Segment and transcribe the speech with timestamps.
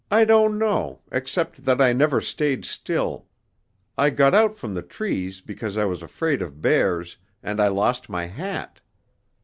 [0.09, 3.27] "I don't know except that I never stayed still.
[3.99, 8.09] I got out from the trees because I was afraid of bears, and I lost
[8.09, 8.81] my hat.